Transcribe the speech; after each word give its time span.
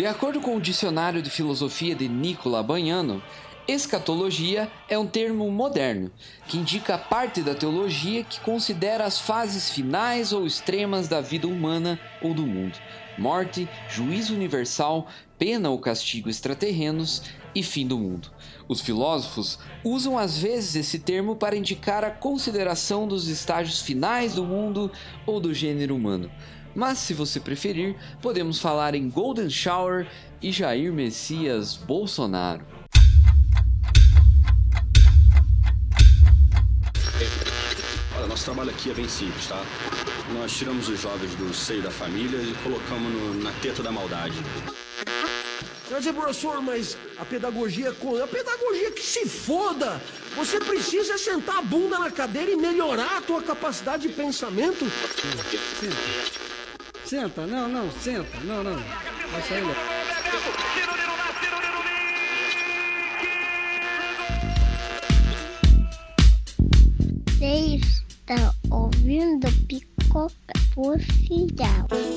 De 0.00 0.06
acordo 0.06 0.40
com 0.40 0.56
o 0.56 0.60
Dicionário 0.62 1.20
de 1.20 1.28
Filosofia 1.28 1.94
de 1.94 2.08
Nicola 2.08 2.62
Banhano, 2.62 3.22
Escatologia 3.68 4.66
é 4.88 4.98
um 4.98 5.06
termo 5.06 5.50
moderno 5.50 6.10
que 6.48 6.56
indica 6.56 6.94
a 6.94 6.98
parte 6.98 7.42
da 7.42 7.54
teologia 7.54 8.24
que 8.24 8.40
considera 8.40 9.04
as 9.04 9.18
fases 9.18 9.68
finais 9.68 10.32
ou 10.32 10.46
extremas 10.46 11.06
da 11.06 11.20
vida 11.20 11.46
humana 11.46 12.00
ou 12.22 12.32
do 12.32 12.46
mundo: 12.46 12.78
morte, 13.18 13.68
juízo 13.90 14.34
universal, 14.34 15.06
pena 15.38 15.68
ou 15.68 15.78
castigo 15.78 16.30
extraterrenos 16.30 17.22
e 17.54 17.62
fim 17.62 17.86
do 17.86 17.98
mundo. 17.98 18.32
Os 18.66 18.80
filósofos 18.80 19.58
usam 19.84 20.18
às 20.18 20.38
vezes 20.38 20.76
esse 20.76 20.98
termo 20.98 21.36
para 21.36 21.56
indicar 21.56 22.04
a 22.04 22.10
consideração 22.10 23.06
dos 23.06 23.28
estágios 23.28 23.82
finais 23.82 24.34
do 24.34 24.44
mundo 24.44 24.90
ou 25.26 25.38
do 25.38 25.52
gênero 25.52 25.94
humano. 25.94 26.30
Mas 26.74 26.98
se 26.98 27.14
você 27.14 27.40
preferir, 27.40 27.96
podemos 28.22 28.60
falar 28.60 28.94
em 28.94 29.08
Golden 29.08 29.50
Shower 29.50 30.06
e 30.40 30.52
Jair 30.52 30.92
Messias 30.92 31.76
Bolsonaro. 31.76 32.64
nosso 38.40 38.44
trabalho 38.44 38.70
aqui 38.70 38.90
é 38.90 38.94
bem 38.94 39.08
simples, 39.08 39.48
tá? 39.48 39.60
Nós 40.32 40.56
tiramos 40.56 40.88
os 40.88 41.00
jovens 41.00 41.34
do 41.34 41.52
seio 41.52 41.82
da 41.82 41.90
família 41.90 42.38
e 42.38 42.54
colocamos 42.62 43.12
no, 43.12 43.34
na 43.42 43.52
teta 43.60 43.82
da 43.82 43.90
maldade. 43.90 44.36
Quer 45.88 45.98
dizer, 45.98 46.12
professor, 46.12 46.62
mas 46.62 46.96
a 47.18 47.24
pedagogia 47.24 47.90
A 47.90 48.26
pedagogia 48.28 48.92
que 48.92 49.02
se 49.02 49.28
foda! 49.28 50.00
Você 50.36 50.60
precisa 50.60 51.18
sentar 51.18 51.58
a 51.58 51.62
bunda 51.62 51.98
na 51.98 52.10
cadeira 52.10 52.52
e 52.52 52.56
melhorar 52.56 53.18
a 53.18 53.20
tua 53.20 53.42
capacidade 53.42 54.06
de 54.06 54.14
pensamento. 54.14 54.86
Senta. 55.80 56.59
Senta, 57.10 57.44
não, 57.44 57.66
não, 57.66 57.90
senta, 57.90 58.38
não, 58.44 58.62
não. 58.62 58.76
Vai 59.32 59.42
sair, 59.42 59.64
Seis 67.36 67.82
está 68.20 68.54
ouvindo 68.70 69.48
Picoca 69.66 70.32
Social. 70.72 72.09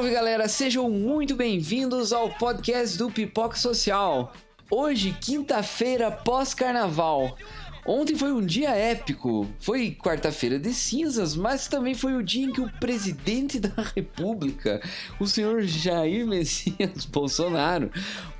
Salve, 0.00 0.14
galera! 0.14 0.48
Sejam 0.48 0.88
muito 0.88 1.36
bem-vindos 1.36 2.10
ao 2.10 2.30
podcast 2.30 2.96
do 2.96 3.10
Pipoca 3.10 3.54
Social. 3.54 4.32
Hoje, 4.70 5.14
quinta-feira 5.20 6.10
pós-carnaval. 6.10 7.36
Ontem 7.84 8.16
foi 8.16 8.32
um 8.32 8.40
dia 8.40 8.70
épico. 8.70 9.46
Foi 9.58 9.90
quarta-feira 9.90 10.58
de 10.58 10.72
cinzas, 10.72 11.36
mas 11.36 11.68
também 11.68 11.94
foi 11.94 12.14
o 12.14 12.22
dia 12.22 12.46
em 12.46 12.50
que 12.50 12.62
o 12.62 12.72
presidente 12.80 13.60
da 13.60 13.82
República, 13.94 14.80
o 15.20 15.26
senhor 15.26 15.60
Jair 15.64 16.26
Messias 16.26 17.04
Bolsonaro, 17.12 17.90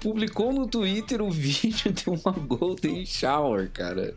publicou 0.00 0.54
no 0.54 0.66
Twitter 0.66 1.20
o 1.20 1.28
vídeo 1.30 1.92
de 1.92 2.08
uma 2.08 2.32
Golden 2.32 3.04
Shower, 3.04 3.70
cara. 3.70 4.14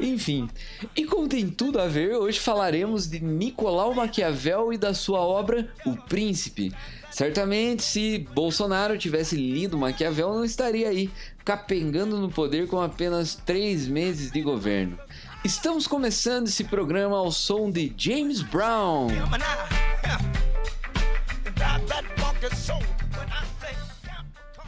Enfim, 0.00 0.48
e 0.96 1.04
como 1.04 1.28
tem 1.28 1.48
tudo 1.48 1.78
a 1.78 1.86
ver, 1.86 2.16
hoje 2.16 2.40
falaremos 2.40 3.06
de 3.06 3.20
Nicolau 3.20 3.94
Maquiavel 3.94 4.72
e 4.72 4.78
da 4.78 4.94
sua 4.94 5.20
obra 5.20 5.68
O 5.84 5.94
Príncipe. 5.94 6.72
Certamente, 7.10 7.82
se 7.82 8.18
Bolsonaro 8.32 8.96
tivesse 8.96 9.36
lido 9.36 9.76
Maquiavel, 9.76 10.32
não 10.32 10.44
estaria 10.44 10.88
aí, 10.88 11.10
capengando 11.44 12.16
no 12.18 12.30
poder 12.30 12.66
com 12.66 12.80
apenas 12.80 13.34
três 13.34 13.86
meses 13.86 14.30
de 14.30 14.40
governo. 14.40 14.98
Estamos 15.44 15.86
começando 15.86 16.46
esse 16.46 16.64
programa 16.64 17.18
ao 17.18 17.30
som 17.30 17.70
de 17.70 17.92
James 17.96 18.40
Brown. 18.40 19.08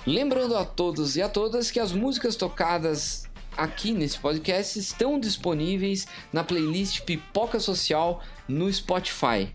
Lembrando 0.06 0.56
a 0.56 0.64
todos 0.64 1.16
e 1.16 1.22
a 1.22 1.28
todas 1.28 1.70
que 1.70 1.78
as 1.78 1.92
músicas 1.92 2.36
tocadas 2.36 3.30
aqui 3.56 3.92
nesse 3.92 4.18
podcast 4.18 4.78
estão 4.78 5.18
disponíveis 5.18 6.06
na 6.32 6.42
playlist 6.42 7.02
Pipoca 7.02 7.60
Social 7.60 8.22
no 8.48 8.72
Spotify. 8.72 9.48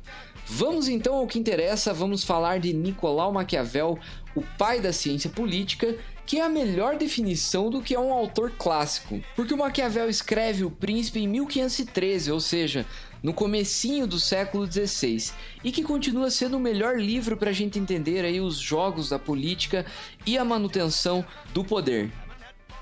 Vamos 0.50 0.88
então 0.88 1.16
ao 1.16 1.28
que 1.28 1.38
interessa, 1.38 1.94
vamos 1.94 2.24
falar 2.24 2.60
de 2.60 2.72
Nicolau 2.72 3.34
Maquiavel, 3.34 4.00
o 4.34 4.42
pai 4.58 4.80
da 4.80 4.94
ciência 4.94 5.30
política, 5.30 5.98
que 6.26 6.40
é 6.40 6.44
a 6.44 6.50
melhor 6.50 6.98
definição 6.98 7.70
do 7.70 7.82
que 7.82 7.94
é 7.94 8.00
um 8.00 8.14
autor 8.14 8.52
clássico. 8.52 9.22
Porque 9.36 9.54
o 9.54 9.58
Maquiavel 9.58 10.10
escreve 10.10 10.64
O 10.64 10.72
Príncipe 10.72 11.20
em 11.20 11.28
1513, 11.28 12.32
ou 12.32 12.40
seja, 12.40 12.86
no 13.22 13.34
comecinho 13.34 14.08
do 14.08 14.20
século 14.20 14.66
XVI, 14.72 15.32
e 15.64 15.72
que 15.72 15.84
continua 15.84 16.30
sendo 16.30 16.58
o 16.58 16.62
melhor 16.62 16.98
livro 16.98 17.36
para 17.36 17.50
a 17.50 17.54
gente 17.54 17.80
entender 17.80 18.24
aí 18.24 18.40
os 18.40 18.58
jogos 18.58 19.10
da 19.10 19.20
política 19.20 19.86
e 20.26 20.38
a 20.38 20.46
manutenção 20.46 21.26
do 21.54 21.64
poder. 21.64 22.10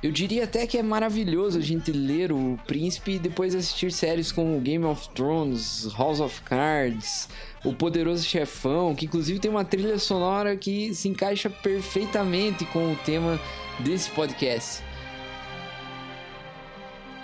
Eu 0.05 0.11
diria 0.11 0.43
até 0.43 0.67
que 0.67 0.77
é 0.77 0.83
maravilhoso 0.83 1.57
a 1.57 1.61
gente 1.61 1.91
ler 1.91 2.31
o 2.31 2.59
Príncipe 2.67 3.13
e 3.13 3.19
depois 3.19 3.55
assistir 3.55 3.91
séries 3.91 4.31
como 4.31 4.61
Game 4.61 4.85
of 4.85 5.09
Thrones, 5.15 5.91
House 5.97 6.19
of 6.19 6.43
Cards, 6.43 7.27
O 7.63 7.73
Poderoso 7.73 8.23
Chefão, 8.23 8.93
que 8.93 9.07
inclusive 9.07 9.39
tem 9.39 9.49
uma 9.49 9.65
trilha 9.65 9.97
sonora 9.97 10.55
que 10.55 10.93
se 10.93 11.09
encaixa 11.09 11.49
perfeitamente 11.49 12.65
com 12.65 12.93
o 12.93 12.95
tema 12.97 13.41
desse 13.79 14.11
podcast. 14.11 14.83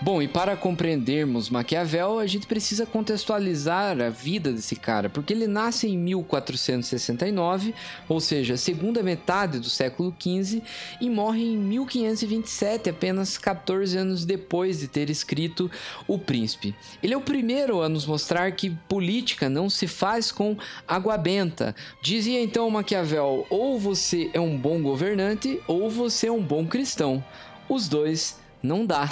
Bom, 0.04 0.20
e 0.20 0.28
para 0.28 0.58
compreendermos 0.58 1.48
Maquiavel, 1.52 2.18
a 2.18 2.26
gente 2.26 2.48
precisa 2.48 2.88
contextualizar 2.88 4.02
a 4.02 4.10
vida 4.10 4.52
desse 4.52 4.76
cara, 4.76 5.12
porque 5.12 5.32
ele 5.32 5.46
nasce 5.46 5.88
em 5.88 5.96
1469, 5.96 7.76
ou 8.10 8.20
seja, 8.20 8.58
segunda 8.58 9.04
metade 9.04 9.60
do 9.60 9.70
século 9.70 10.12
XV, 10.20 10.64
e 11.00 11.08
morre 11.08 11.44
em 11.44 11.56
1527, 11.56 12.90
apenas 12.90 13.38
14 13.38 13.96
anos 13.96 14.26
depois 14.26 14.80
de 14.80 14.88
ter 14.88 15.08
escrito 15.12 15.70
O 16.08 16.18
Príncipe. 16.18 16.74
Ele 17.04 17.14
é 17.14 17.18
o 17.18 17.22
primeiro 17.22 17.84
a 17.84 17.88
nos 17.88 18.08
mostrar 18.08 18.52
que 18.54 18.72
política 18.90 19.50
não 19.50 19.70
se 19.70 19.86
faz 19.86 20.32
com 20.32 20.58
água 20.88 21.16
benta. 21.16 21.76
Dizia 22.02 22.42
então 22.42 22.68
Maquiavel: 22.72 23.46
ou 23.52 23.78
você 23.78 24.32
é 24.34 24.40
um 24.40 24.58
bom 24.58 24.82
governante, 24.82 25.62
ou 25.68 25.92
você 25.92 26.26
é 26.26 26.32
um 26.32 26.42
bom 26.42 26.66
cristão. 26.66 27.24
Os 27.70 27.88
dois 27.88 28.40
não 28.64 28.84
dá. 28.84 29.08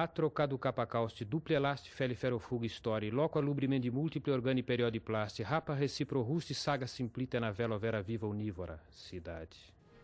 A 0.00 0.06
trocado 0.06 0.56
capacauste 0.56 1.24
duple 1.24 1.56
elasti 1.56 1.90
feliferofuga 1.90 2.68
story 2.68 3.10
loco 3.10 3.36
alubrimendi 3.40 3.90
multiple 3.90 4.32
organi 4.32 4.62
periodiplasti 4.62 5.42
rapa 5.42 5.74
recipro 5.74 6.22
rusti 6.22 6.54
saga 6.54 6.86
simplita 6.86 7.40
na 7.40 7.50
vela 7.50 7.76
vera 7.78 8.00
viva 8.00 8.28
unívora 8.28 8.78
cidade. 8.90 9.56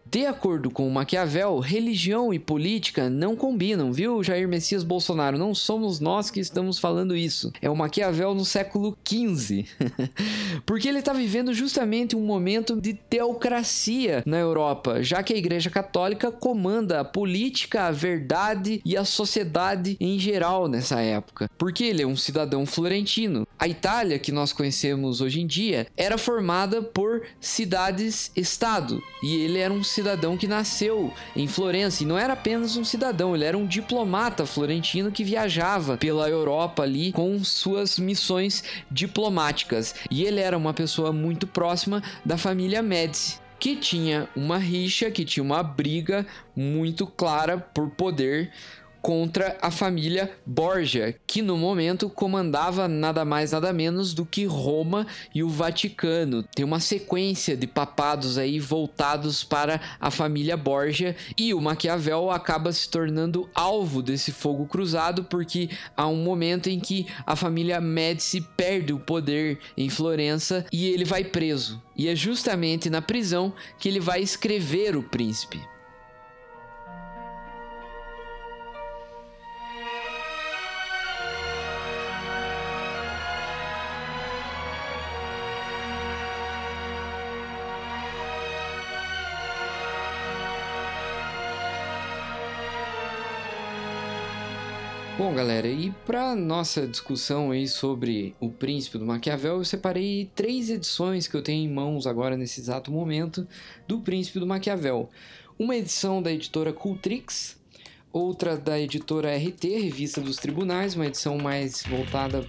De 0.06 0.26
acordo 0.26 0.70
com 0.70 0.88
Maquiavel, 0.90 1.58
religião 1.58 2.32
e 2.32 2.38
política 2.38 3.10
não 3.10 3.34
combinam, 3.34 3.92
viu, 3.92 4.22
Jair 4.22 4.46
Messias 4.46 4.84
Bolsonaro? 4.84 5.38
Não 5.38 5.54
somos 5.54 5.98
nós 5.98 6.30
que 6.30 6.40
estamos 6.40 6.78
falando 6.78 7.16
isso. 7.16 7.52
É 7.60 7.68
o 7.68 7.76
Maquiavel 7.76 8.34
no 8.34 8.44
século 8.44 8.96
XV. 9.06 9.66
Porque 10.64 10.88
ele 10.88 11.00
está 11.00 11.12
vivendo 11.12 11.52
justamente 11.52 12.14
um 12.14 12.24
momento 12.24 12.80
de 12.80 12.94
teocracia 12.94 14.22
na 14.26 14.38
Europa, 14.38 15.02
já 15.02 15.22
que 15.22 15.32
a 15.32 15.36
Igreja 15.36 15.70
Católica 15.70 16.30
comanda 16.30 17.00
a 17.00 17.04
política, 17.04 17.86
a 17.86 17.90
verdade 17.90 18.80
e 18.84 18.96
a 18.96 19.04
sociedade 19.04 19.96
em 19.98 20.18
geral 20.18 20.68
nessa 20.68 21.00
época. 21.00 21.50
Porque 21.58 21.84
ele 21.84 22.02
é 22.02 22.06
um 22.06 22.16
cidadão 22.16 22.66
florentino. 22.66 23.46
A 23.58 23.66
Itália, 23.66 24.18
que 24.18 24.30
nós 24.30 24.52
conhecemos 24.52 25.20
hoje 25.20 25.40
em 25.40 25.46
dia, 25.46 25.86
era 25.96 26.18
formada 26.18 26.82
por 26.82 27.22
cidades-estado 27.40 29.02
e 29.22 29.36
ele 29.36 29.58
era 29.58 29.72
um 29.72 29.82
cidadão 29.94 30.36
que 30.36 30.48
nasceu 30.48 31.12
em 31.36 31.46
Florença 31.46 32.02
e 32.02 32.06
não 32.06 32.18
era 32.18 32.32
apenas 32.32 32.76
um 32.76 32.84
cidadão, 32.84 33.34
ele 33.34 33.44
era 33.44 33.56
um 33.56 33.66
diplomata 33.66 34.44
florentino 34.44 35.12
que 35.12 35.24
viajava 35.24 35.96
pela 35.96 36.28
Europa 36.28 36.82
ali 36.82 37.12
com 37.12 37.42
suas 37.44 37.98
missões 37.98 38.64
diplomáticas. 38.90 39.94
E 40.10 40.24
ele 40.24 40.40
era 40.40 40.56
uma 40.56 40.74
pessoa 40.74 41.12
muito 41.12 41.46
próxima 41.46 42.02
da 42.24 42.36
família 42.36 42.82
Médici 42.82 43.42
que 43.58 43.76
tinha 43.76 44.28
uma 44.36 44.58
rixa, 44.58 45.10
que 45.10 45.24
tinha 45.24 45.42
uma 45.42 45.62
briga 45.62 46.26
muito 46.54 47.06
clara 47.06 47.56
por 47.56 47.88
poder 47.88 48.50
contra 49.04 49.58
a 49.60 49.70
família 49.70 50.32
Borgia, 50.46 51.14
que 51.26 51.42
no 51.42 51.58
momento 51.58 52.08
comandava 52.08 52.88
nada 52.88 53.22
mais 53.22 53.52
nada 53.52 53.70
menos 53.70 54.14
do 54.14 54.24
que 54.24 54.46
Roma 54.46 55.06
e 55.34 55.42
o 55.42 55.48
Vaticano. 55.50 56.42
Tem 56.42 56.64
uma 56.64 56.80
sequência 56.80 57.54
de 57.54 57.66
papados 57.66 58.38
aí 58.38 58.58
voltados 58.58 59.44
para 59.44 59.78
a 60.00 60.10
família 60.10 60.56
Borgia 60.56 61.14
e 61.36 61.52
o 61.52 61.60
Maquiavel 61.60 62.30
acaba 62.30 62.72
se 62.72 62.88
tornando 62.88 63.46
alvo 63.54 64.00
desse 64.00 64.32
fogo 64.32 64.64
cruzado 64.64 65.24
porque 65.24 65.68
há 65.94 66.06
um 66.06 66.24
momento 66.24 66.70
em 66.70 66.80
que 66.80 67.06
a 67.26 67.36
família 67.36 67.82
Médici 67.82 68.40
perde 68.56 68.94
o 68.94 68.98
poder 68.98 69.58
em 69.76 69.90
Florença 69.90 70.64
e 70.72 70.86
ele 70.86 71.04
vai 71.04 71.24
preso. 71.24 71.82
E 71.94 72.08
é 72.08 72.16
justamente 72.16 72.88
na 72.88 73.02
prisão 73.02 73.52
que 73.78 73.86
ele 73.86 74.00
vai 74.00 74.22
escrever 74.22 74.96
o 74.96 75.02
príncipe. 75.02 75.60
Galera, 95.34 95.66
e 95.66 95.90
para 96.06 96.36
nossa 96.36 96.86
discussão 96.86 97.50
aí 97.50 97.66
sobre 97.66 98.36
o 98.38 98.50
Príncipe 98.50 98.98
do 98.98 99.04
Maquiavel, 99.04 99.56
eu 99.56 99.64
separei 99.64 100.30
três 100.32 100.70
edições 100.70 101.26
que 101.26 101.34
eu 101.34 101.42
tenho 101.42 101.68
em 101.68 101.74
mãos 101.74 102.06
agora 102.06 102.36
nesse 102.36 102.60
exato 102.60 102.92
momento 102.92 103.44
do 103.88 103.98
Príncipe 103.98 104.38
do 104.38 104.46
Maquiavel. 104.46 105.10
Uma 105.58 105.74
edição 105.74 106.22
da 106.22 106.30
editora 106.30 106.72
Cultrix, 106.72 107.56
outra 108.12 108.56
da 108.56 108.78
editora 108.78 109.36
RT, 109.36 109.64
Revista 109.82 110.20
dos 110.20 110.36
Tribunais, 110.36 110.94
uma 110.94 111.06
edição 111.06 111.36
mais 111.36 111.82
voltada 111.82 112.46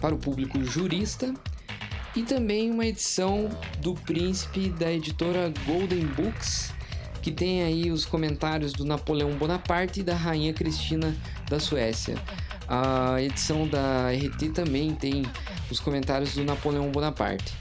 para 0.00 0.14
o 0.14 0.18
público 0.18 0.62
jurista, 0.62 1.34
e 2.14 2.22
também 2.22 2.70
uma 2.70 2.86
edição 2.86 3.48
do 3.80 3.94
Príncipe 3.94 4.68
da 4.68 4.92
editora 4.92 5.52
Golden 5.66 6.06
Books, 6.06 6.72
que 7.22 7.30
tem 7.30 7.62
aí 7.62 7.90
os 7.90 8.04
comentários 8.04 8.72
do 8.72 8.84
Napoleão 8.84 9.30
Bonaparte 9.32 10.00
e 10.00 10.02
da 10.02 10.14
Rainha 10.14 10.52
Cristina 10.52 11.16
da 11.48 11.60
Suécia. 11.60 12.16
A 12.68 13.22
edição 13.22 13.66
da 13.66 14.10
RT 14.10 14.50
também 14.52 14.94
tem 14.94 15.22
os 15.70 15.78
comentários 15.78 16.34
do 16.34 16.44
Napoleão 16.44 16.90
Bonaparte. 16.90 17.54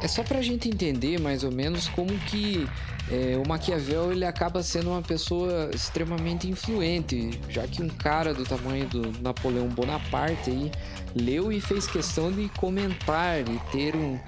É 0.00 0.06
só 0.06 0.22
para 0.22 0.38
a 0.38 0.42
gente 0.42 0.68
entender 0.68 1.20
mais 1.20 1.42
ou 1.42 1.50
menos 1.50 1.88
como 1.88 2.16
que 2.20 2.68
é, 3.10 3.40
o 3.42 3.48
Maquiavel 3.48 4.12
ele 4.12 4.24
acaba 4.24 4.62
sendo 4.62 4.90
uma 4.90 5.02
pessoa 5.02 5.70
extremamente 5.74 6.48
influente, 6.48 7.40
já 7.48 7.66
que 7.66 7.82
um 7.82 7.88
cara 7.88 8.32
do 8.32 8.44
tamanho 8.44 8.86
do 8.86 9.22
Napoleão 9.22 9.66
Bonaparte 9.68 10.50
aí 10.50 10.70
leu 11.16 11.50
e 11.50 11.60
fez 11.60 11.86
questão 11.86 12.30
de 12.30 12.48
comentar 12.50 13.40
e 13.40 13.58
ter 13.72 13.96
um, 13.96 14.18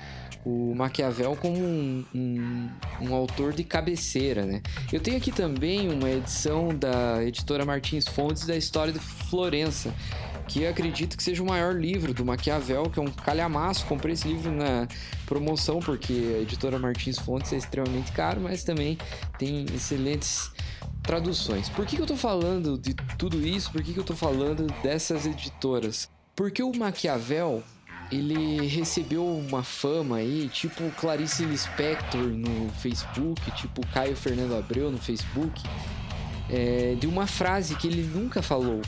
o 0.44 0.74
Maquiavel 0.74 1.36
como 1.36 1.58
um, 1.58 2.04
um, 2.14 2.68
um, 3.00 3.14
autor 3.14 3.52
de 3.52 3.64
cabeceira, 3.64 4.44
né? 4.44 4.62
Eu 4.92 5.00
tenho 5.00 5.16
aqui 5.16 5.32
também 5.32 5.88
uma 5.92 6.10
edição 6.10 6.68
da 6.68 7.24
editora 7.24 7.64
Martins 7.64 8.06
Fontes 8.06 8.46
da 8.46 8.56
História 8.56 8.92
de 8.92 8.98
Florença, 8.98 9.94
que 10.48 10.66
acredito 10.66 11.16
que 11.16 11.22
seja 11.22 11.42
o 11.42 11.46
maior 11.46 11.74
livro 11.74 12.12
do 12.12 12.24
Maquiavel, 12.24 12.90
que 12.90 12.98
é 12.98 13.02
um 13.02 13.10
calhamaço. 13.10 13.86
Comprei 13.86 14.14
esse 14.14 14.26
livro 14.26 14.50
na 14.50 14.88
promoção 15.24 15.78
porque 15.78 16.12
a 16.38 16.42
editora 16.42 16.78
Martins 16.78 17.18
Fontes 17.18 17.52
é 17.52 17.56
extremamente 17.56 18.10
caro, 18.12 18.40
mas 18.40 18.64
também 18.64 18.98
tem 19.38 19.64
excelentes 19.74 20.50
traduções. 21.02 21.68
Por 21.68 21.86
que, 21.86 21.96
que 21.96 22.02
eu 22.02 22.06
tô 22.06 22.16
falando 22.16 22.76
de 22.76 22.94
tudo 23.16 23.40
isso? 23.46 23.70
Por 23.70 23.82
que, 23.82 23.92
que 23.92 24.00
eu 24.00 24.04
tô 24.04 24.14
falando 24.14 24.66
dessas 24.82 25.26
editoras? 25.26 26.10
Porque 26.34 26.62
o 26.62 26.74
Maquiavel 26.74 27.62
ele 28.10 28.66
recebeu 28.66 29.24
uma 29.24 29.62
fama 29.62 30.16
aí, 30.16 30.48
tipo 30.52 30.90
Clarice 30.92 31.44
Lispector 31.44 32.22
no 32.22 32.70
Facebook, 32.80 33.50
tipo 33.52 33.86
Caio 33.88 34.16
Fernando 34.16 34.56
Abreu 34.56 34.90
no 34.90 34.98
Facebook, 34.98 35.62
é, 36.48 36.96
de 36.98 37.06
uma 37.06 37.26
frase 37.26 37.76
que 37.76 37.86
ele 37.86 38.02
nunca 38.02 38.42
falou, 38.42 38.82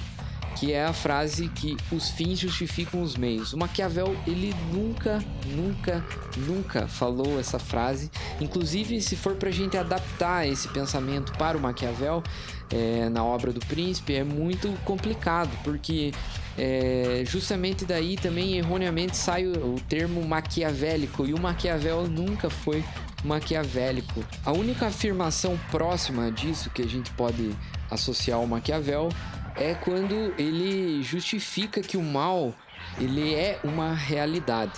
que 0.57 0.73
é 0.73 0.85
a 0.85 0.93
frase 0.93 1.49
que 1.49 1.77
os 1.91 2.11
fins 2.11 2.39
justificam 2.39 3.03
os 3.03 3.17
meios. 3.17 3.53
O 3.53 3.59
Maquiavel, 3.59 4.17
ele 4.27 4.55
nunca, 4.73 5.23
nunca, 5.47 6.05
nunca 6.37 6.87
falou 6.87 7.39
essa 7.39 7.59
frase. 7.59 8.11
Inclusive, 8.41 9.01
se 9.01 9.17
for 9.17 9.35
pra 9.35 9.51
gente 9.51 9.77
adaptar 9.77 10.47
esse 10.47 10.69
pensamento 10.69 11.33
para 11.33 11.57
o 11.57 11.61
Maquiavel, 11.61 12.23
é, 12.71 13.09
na 13.09 13.25
obra 13.25 13.53
do 13.53 13.61
príncipe 13.61 14.15
é 14.15 14.25
muito 14.25 14.69
complicado, 14.85 15.51
porque 15.63 16.13
é, 16.57 17.23
justamente 17.27 17.85
daí 17.85 18.17
também 18.17 18.57
erroneamente 18.57 19.17
sai 19.17 19.47
o, 19.47 19.75
o 19.75 19.81
termo 19.81 20.23
maquiavélico 20.27 21.27
e 21.27 21.35
o 21.35 21.41
Maquiavel 21.41 22.09
nunca 22.09 22.49
foi 22.49 22.85
maquiavélico. 23.25 24.25
A 24.45 24.53
única 24.53 24.87
afirmação 24.87 25.59
próxima 25.71 26.31
disso 26.31 26.71
que 26.71 26.83
a 26.83 26.89
gente 26.89 27.11
pode 27.13 27.53
associar 27.91 28.39
ao 28.39 28.47
Maquiavel 28.47 29.09
é 29.57 29.75
quando 29.75 30.35
ele 30.39 31.03
justifica 31.03 31.81
que 31.81 31.97
o 31.97 32.03
mal 32.03 32.55
ele 32.99 33.35
é 33.35 33.59
uma 33.65 33.95
realidade. 33.95 34.73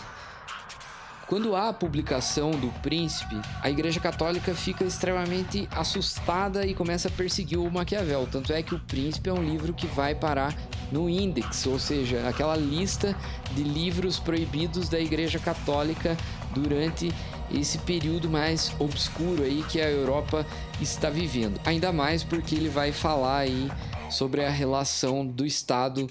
Quando 1.27 1.57
há 1.57 1.71
a 1.71 1.73
publicação 1.73 2.51
do 2.51 2.69
príncipe, 2.83 3.35
a 3.63 3.71
Igreja 3.71 3.99
Católica 3.99 4.55
fica 4.55 4.85
extremamente 4.85 5.67
assustada 5.71 6.67
e 6.67 6.75
começa 6.75 7.09
a 7.09 7.11
perseguir 7.11 7.59
o 7.59 7.71
Maquiavel. 7.71 8.29
Tanto 8.31 8.53
é 8.53 8.63
que 8.63 8.75
o 8.75 8.79
príncipe 8.79 9.31
é 9.31 9.33
um 9.33 9.43
livro 9.43 9.73
que 9.73 9.87
vai 9.87 10.15
parar 10.15 10.55
no 10.93 11.09
Index, 11.09 11.67
ou 11.67 11.79
seja, 11.79 12.29
aquela 12.29 12.57
lista 12.57 13.17
de 13.53 13.65
livros 13.65 14.19
proibidos 14.19 14.91
da 14.91 15.01
Igreja 15.01 15.39
Católica 15.39 16.15
durante 16.55 17.11
esse 17.51 17.79
período 17.79 18.29
mais 18.29 18.73
obscuro 18.79 19.43
aí 19.43 19.65
que 19.69 19.81
a 19.81 19.89
Europa 19.89 20.47
está 20.81 21.09
vivendo. 21.09 21.59
Ainda 21.65 21.91
mais 21.91 22.23
porque 22.23 22.55
ele 22.55 22.69
vai 22.69 22.93
falar 22.93 23.39
aí 23.39 23.71
sobre 24.11 24.45
a 24.45 24.51
relação 24.51 25.27
do 25.27 25.45
Estado 25.45 26.09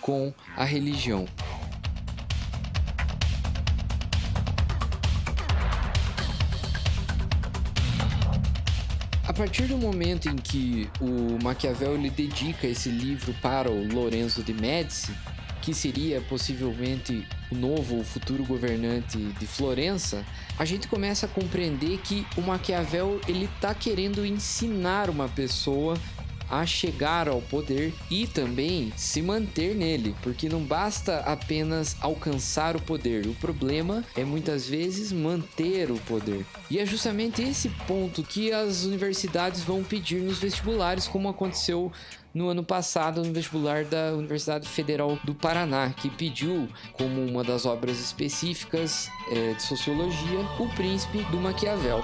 com 0.00 0.32
a 0.56 0.64
religião. 0.64 1.26
A 9.26 9.32
partir 9.32 9.64
do 9.64 9.76
momento 9.76 10.28
em 10.28 10.36
que 10.36 10.90
o 11.00 11.42
Maquiavel 11.42 11.94
ele 11.94 12.10
dedica 12.10 12.66
esse 12.66 12.88
livro 12.88 13.34
para 13.42 13.70
o 13.70 13.92
Lorenzo 13.92 14.42
de 14.42 14.52
Médici, 14.52 15.12
que 15.60 15.74
seria 15.74 16.20
possivelmente 16.22 17.26
o 17.52 17.54
novo, 17.54 18.00
o 18.00 18.04
futuro 18.04 18.42
governante 18.42 19.18
de 19.18 19.46
Florença, 19.46 20.24
a 20.58 20.64
gente 20.64 20.88
começa 20.88 21.26
a 21.26 21.28
compreender 21.28 21.98
que 21.98 22.26
o 22.38 22.40
Maquiavel 22.40 23.20
ele 23.28 23.44
está 23.44 23.74
querendo 23.74 24.24
ensinar 24.24 25.10
uma 25.10 25.28
pessoa 25.28 25.94
a 26.50 26.64
chegar 26.66 27.28
ao 27.28 27.40
poder 27.40 27.92
e 28.10 28.26
também 28.26 28.92
se 28.96 29.22
manter 29.22 29.74
nele, 29.74 30.14
porque 30.22 30.48
não 30.48 30.62
basta 30.62 31.18
apenas 31.20 31.96
alcançar 32.00 32.76
o 32.76 32.82
poder, 32.82 33.26
o 33.26 33.34
problema 33.34 34.04
é 34.16 34.24
muitas 34.24 34.68
vezes 34.68 35.12
manter 35.12 35.90
o 35.90 35.98
poder. 36.00 36.44
E 36.70 36.78
é 36.78 36.86
justamente 36.86 37.42
esse 37.42 37.68
ponto 37.86 38.22
que 38.22 38.52
as 38.52 38.84
universidades 38.84 39.62
vão 39.62 39.82
pedir 39.82 40.20
nos 40.20 40.38
vestibulares, 40.38 41.06
como 41.08 41.28
aconteceu 41.28 41.92
no 42.34 42.48
ano 42.48 42.62
passado 42.62 43.22
no 43.24 43.32
vestibular 43.32 43.84
da 43.84 44.12
Universidade 44.12 44.68
Federal 44.68 45.18
do 45.24 45.34
Paraná, 45.34 45.90
que 45.90 46.10
pediu 46.10 46.68
como 46.92 47.24
uma 47.24 47.42
das 47.42 47.66
obras 47.66 47.98
específicas 47.98 49.10
é, 49.30 49.54
de 49.54 49.62
sociologia 49.62 50.40
o 50.58 50.68
Príncipe 50.74 51.22
do 51.30 51.38
Maquiavel. 51.38 52.02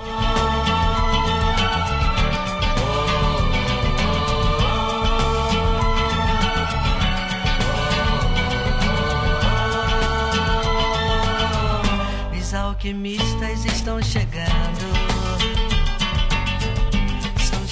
Alquimistas 12.74 13.64
estão 13.66 14.02
chegando. 14.02 15.14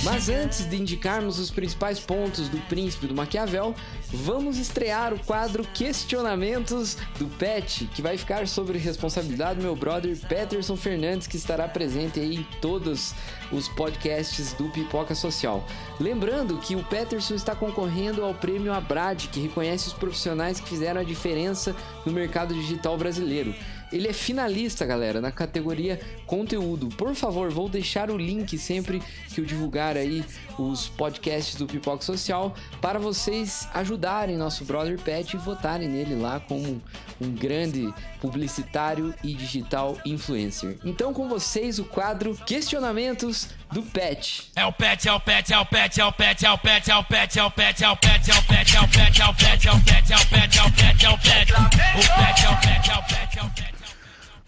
Mas 0.04 0.28
antes 0.28 0.68
de 0.68 0.76
indicarmos 0.76 1.38
os 1.38 1.50
principais 1.50 1.98
pontos 1.98 2.48
do 2.48 2.58
Príncipe 2.68 3.06
do 3.06 3.14
Maquiavel, 3.14 3.74
vamos 4.12 4.58
estrear 4.58 5.12
o 5.12 5.18
quadro 5.18 5.64
Questionamentos 5.64 6.96
do 7.18 7.26
Pet, 7.26 7.88
que 7.94 8.02
vai 8.02 8.16
ficar 8.16 8.46
sobre 8.46 8.78
responsabilidade 8.78 9.58
do 9.58 9.62
meu 9.62 9.74
brother 9.74 10.16
Peterson 10.28 10.76
Fernandes, 10.76 11.26
que 11.26 11.36
estará 11.36 11.66
presente 11.66 12.20
aí 12.20 12.36
em 12.36 12.46
todos 12.60 13.14
os 13.50 13.68
podcasts 13.68 14.52
do 14.54 14.68
Pipoca 14.70 15.14
Social. 15.14 15.64
Lembrando 15.98 16.58
que 16.58 16.76
o 16.76 16.84
Peterson 16.84 17.34
está 17.34 17.54
concorrendo 17.54 18.24
ao 18.24 18.34
prêmio 18.34 18.72
Abrad, 18.72 19.26
que 19.28 19.40
reconhece 19.40 19.88
os 19.88 19.94
profissionais 19.94 20.60
que 20.60 20.68
fizeram 20.68 21.00
a 21.00 21.04
diferença 21.04 21.74
no 22.04 22.12
mercado 22.12 22.54
digital 22.54 22.96
brasileiro. 22.96 23.54
Ele 23.92 24.08
é 24.08 24.12
finalista, 24.12 24.84
galera, 24.86 25.20
na 25.20 25.30
categoria 25.30 26.00
conteúdo. 26.26 26.88
Por 26.88 27.14
favor, 27.14 27.50
vou 27.50 27.68
deixar 27.68 28.10
o 28.10 28.16
link 28.16 28.56
sempre 28.58 29.02
que 29.32 29.40
eu 29.40 29.44
divulgar 29.44 29.96
aí 29.96 30.24
os 30.58 30.88
podcasts 30.88 31.54
do 31.56 31.66
Pipoca 31.66 32.02
Social 32.02 32.54
para 32.80 32.98
vocês 32.98 33.68
ajudarem 33.74 34.36
nosso 34.36 34.64
brother 34.64 34.98
Pet 35.00 35.34
e 35.34 35.38
votarem 35.38 35.88
nele 35.88 36.14
lá 36.14 36.40
como 36.40 36.82
um 37.20 37.30
grande 37.30 37.92
publicitário 38.20 39.14
e 39.22 39.34
digital 39.34 39.96
influencer. 40.04 40.78
Então, 40.84 41.12
com 41.12 41.28
vocês 41.28 41.78
o 41.78 41.84
quadro 41.84 42.34
Questionamentos 42.46 43.48
do 43.70 43.82
Pet. 43.82 44.50
É 44.54 44.64
o 44.66 44.72
pet, 44.72 45.08
é 45.08 45.12
o 45.12 45.20
pet, 45.20 45.52
é 45.52 45.58
o 45.58 45.66
pet, 45.66 46.00
é 46.00 46.04
o 46.04 46.12
pet, 46.12 46.44
é 46.44 46.50
o 46.50 46.58
pet, 46.58 46.90
é 46.90 46.96
o 46.96 47.04
pet, 47.04 47.38
é 47.38 47.44
o 47.44 47.50
pet, 47.50 47.84
é 47.84 47.90
o 47.90 47.96
pet, 47.96 48.30
é 48.30 48.40
o 48.40 48.46
pet, 48.46 48.74
é 48.74 48.80
o 48.80 48.88
pet, 48.88 49.18
é 49.18 49.28
o 49.28 49.34
pet, 49.34 49.68
é 49.68 49.72
o 49.72 49.80
pet, 49.80 50.12
é 50.12 50.20
o 50.20 50.22
pet, 50.22 50.52
é 50.54 50.60
o 50.60 50.68
pet, 50.68 51.04
é 51.04 51.10
o 51.10 51.18
pet, 51.18 51.52
o 51.52 51.62
pet, 51.62 52.44
é 52.44 52.50
o 52.50 52.56
pet, 52.60 52.90
é 52.90 52.96
o 52.96 53.02
pet, 53.02 53.38
é 53.38 53.42
o 53.42 53.50
pet. 53.50 53.81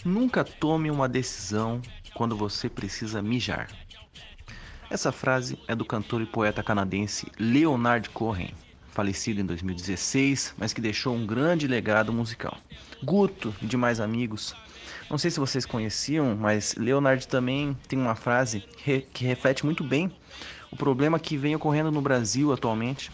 Nunca 0.04 0.44
tome 0.44 0.90
uma 0.90 1.08
decisão 1.08 1.80
quando 2.12 2.36
você 2.36 2.68
precisa 2.68 3.22
mijar. 3.22 3.70
Essa 4.90 5.10
frase 5.10 5.58
é 5.66 5.74
do 5.74 5.82
cantor 5.82 6.20
e 6.20 6.26
poeta 6.26 6.62
canadense 6.62 7.32
Leonard 7.38 8.10
Cohen, 8.10 8.52
falecido 8.90 9.40
em 9.40 9.46
2016, 9.46 10.54
mas 10.58 10.74
que 10.74 10.80
deixou 10.82 11.14
um 11.14 11.26
grande 11.26 11.66
legado 11.66 12.12
musical. 12.12 12.54
Guto 13.02 13.54
e 13.62 13.66
demais 13.66 13.98
amigos. 13.98 14.54
Não 15.08 15.16
sei 15.16 15.30
se 15.30 15.40
vocês 15.40 15.64
conheciam, 15.64 16.36
mas 16.36 16.74
Leonard 16.74 17.26
também 17.26 17.74
tem 17.88 17.98
uma 17.98 18.14
frase 18.14 18.60
que 18.60 19.24
reflete 19.24 19.64
muito 19.64 19.82
bem 19.82 20.14
o 20.70 20.76
problema 20.76 21.18
que 21.18 21.38
vem 21.38 21.56
ocorrendo 21.56 21.90
no 21.90 22.02
Brasil 22.02 22.52
atualmente. 22.52 23.10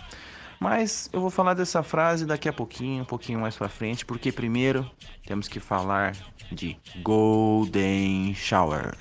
Mas 0.63 1.09
eu 1.11 1.23
vou 1.23 1.31
falar 1.31 1.55
dessa 1.55 1.83
frase 1.83 2.27
daqui 2.27 2.47
a 2.47 2.53
pouquinho, 2.53 3.03
um 3.03 3.07
pouquinho 3.07 3.41
mais 3.41 3.57
para 3.57 3.67
frente, 3.67 4.05
porque 4.05 4.31
primeiro 4.31 4.89
temos 5.27 5.49
que 5.49 5.59
falar 5.59 6.15
de 6.53 6.77
Golden 7.03 8.35
Shower. 8.35 8.95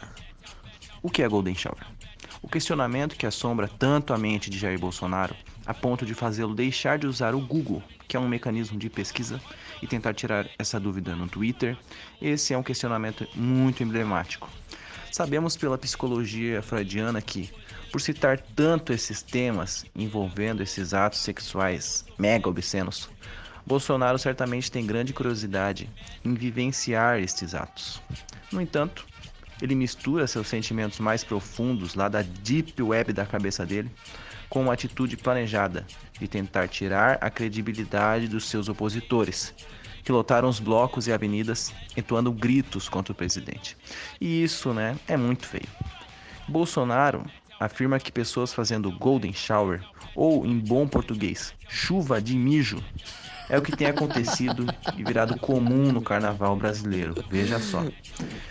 O 1.04 1.10
que 1.10 1.22
é 1.22 1.28
Golden 1.28 1.54
Shower? 1.54 1.86
O 2.42 2.48
questionamento 2.48 3.18
que 3.18 3.26
assombra 3.26 3.68
tanto 3.68 4.14
a 4.14 4.18
mente 4.18 4.50
de 4.50 4.58
Jair 4.58 4.80
Bolsonaro 4.80 5.36
a 5.66 5.74
ponto 5.74 6.06
de 6.06 6.14
fazê-lo 6.14 6.56
deixar 6.56 6.98
de 6.98 7.06
usar 7.06 7.36
o 7.36 7.42
Google, 7.42 7.84
que 8.08 8.16
é 8.16 8.20
um 8.20 8.30
mecanismo 8.30 8.80
de 8.80 8.90
pesquisa, 8.90 9.42
e 9.82 9.88
tentar 9.88 10.14
tirar 10.14 10.48
essa 10.58 10.80
dúvida 10.80 11.14
no 11.14 11.28
Twitter, 11.28 11.78
esse 12.22 12.54
é 12.54 12.58
um 12.58 12.64
questionamento 12.64 13.28
muito 13.36 13.84
emblemático. 13.84 14.50
Sabemos 15.12 15.58
pela 15.58 15.78
psicologia 15.78 16.62
freudiana 16.62 17.22
que, 17.22 17.50
por 17.92 18.00
citar 18.00 18.40
tanto 18.40 18.94
esses 18.94 19.22
temas 19.22 19.86
envolvendo 19.96 20.62
esses 20.62 20.94
atos 20.94 21.20
sexuais 21.20 22.06
mega 22.18 22.48
obscenos, 22.48 23.10
Bolsonaro 23.66 24.18
certamente 24.18 24.72
tem 24.72 24.86
grande 24.86 25.14
curiosidade 25.14 25.90
em 26.24 26.34
vivenciar 26.34 27.20
estes 27.20 27.54
atos. 27.54 28.02
No 28.52 28.62
entanto, 28.62 29.06
ele 29.62 29.76
mistura 29.76 30.28
seus 30.28 30.48
sentimentos 30.48 31.00
mais 31.00 31.24
profundos 31.24 31.96
lá 31.96 32.08
da 32.08 32.22
deep 32.22 32.82
web 32.82 33.12
da 33.12 33.26
cabeça 33.26 33.66
dele 33.66 33.92
com 34.50 34.62
uma 34.62 34.74
atitude 34.74 35.18
planejada 35.18 35.86
de 36.20 36.28
tentar 36.28 36.68
tirar 36.68 37.18
a 37.22 37.30
credibilidade 37.30 38.28
dos 38.28 38.46
seus 38.46 38.68
opositores, 38.68 39.54
que 40.04 40.12
lotaram 40.12 40.50
os 40.50 40.60
blocos 40.60 41.08
e 41.08 41.14
avenidas 41.14 41.74
entoando 41.96 42.32
gritos 42.32 42.90
contra 42.90 43.12
o 43.12 43.16
presidente. 43.16 43.78
E 44.20 44.44
isso, 44.44 44.74
né, 44.74 44.98
é 45.08 45.18
muito 45.18 45.46
feio. 45.46 45.68
Bolsonaro 46.48 47.24
afirma 47.60 48.00
que 48.00 48.12
pessoas 48.12 48.54
fazendo 48.54 48.92
golden 48.92 49.34
shower 49.34 49.84
ou 50.16 50.46
em 50.46 50.58
bom 50.58 50.88
português, 50.88 51.54
chuva 51.68 52.22
de 52.22 52.36
mijo, 52.36 52.84
é 53.50 53.58
o 53.58 53.62
que 53.62 53.76
tem 53.76 53.88
acontecido 53.88 54.66
e 54.96 55.04
virado 55.04 55.38
comum 55.40 55.92
no 55.92 56.02
carnaval 56.02 56.56
brasileiro. 56.56 57.16
Veja 57.30 57.60
só. 57.60 57.84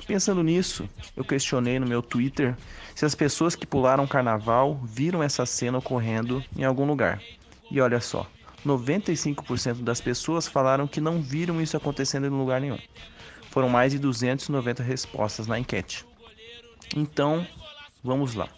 Pensando 0.07 0.43
nisso, 0.43 0.88
eu 1.17 1.25
questionei 1.25 1.78
no 1.78 1.87
meu 1.87 2.02
Twitter 2.02 2.57
se 2.97 3.05
as 3.05 3.14
pessoas 3.14 3.55
que 3.55 3.67
pularam 3.67 4.09
carnaval 4.09 4.81
viram 4.83 5.23
essa 5.23 5.47
cena 5.47 5.78
ocorrendo 5.78 6.45
em 6.57 6.64
algum 6.64 6.85
lugar. 6.85 7.23
E 7.71 7.81
olha 7.81 8.00
só, 8.00 8.26
95% 8.67 9.83
das 9.83 10.00
pessoas 10.00 10.47
falaram 10.47 10.87
que 10.87 11.00
não 11.00 11.21
viram 11.21 11.61
isso 11.61 11.77
acontecendo 11.77 12.27
em 12.27 12.31
lugar 12.31 12.61
nenhum. 12.61 12.79
Foram 13.50 13.69
mais 13.69 13.93
de 13.93 13.99
290 13.99 14.83
respostas 14.83 15.47
na 15.47 15.59
enquete. 15.59 16.05
Então, 16.95 17.47
vamos 18.03 18.35
lá. 18.35 18.49